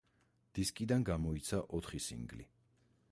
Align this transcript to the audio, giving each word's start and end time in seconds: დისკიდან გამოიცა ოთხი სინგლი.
დისკიდან 0.59 1.05
გამოიცა 1.11 1.61
ოთხი 1.81 2.03
სინგლი. 2.09 2.49